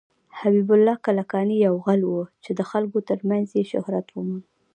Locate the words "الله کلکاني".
0.77-1.55